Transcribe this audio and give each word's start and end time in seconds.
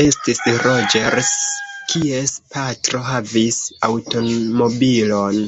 Estis 0.00 0.42
Roĝers, 0.66 1.32
kies 1.94 2.36
patro 2.54 3.02
havis 3.10 3.60
aŭtomobilon. 3.92 5.46